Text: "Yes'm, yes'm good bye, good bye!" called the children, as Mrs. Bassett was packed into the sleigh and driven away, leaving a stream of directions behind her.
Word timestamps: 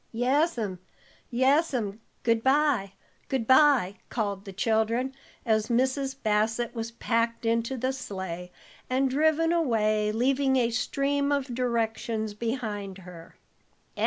"Yes'm, 0.11 0.79
yes'm 1.29 2.01
good 2.23 2.43
bye, 2.43 2.93
good 3.27 3.45
bye!" 3.45 3.97
called 4.09 4.45
the 4.45 4.51
children, 4.51 5.13
as 5.45 5.67
Mrs. 5.67 6.15
Bassett 6.23 6.73
was 6.73 6.89
packed 6.89 7.45
into 7.45 7.77
the 7.77 7.93
sleigh 7.93 8.51
and 8.89 9.11
driven 9.11 9.51
away, 9.51 10.11
leaving 10.11 10.55
a 10.55 10.71
stream 10.71 11.31
of 11.31 11.53
directions 11.53 12.33
behind 12.33 12.97
her. 12.97 13.35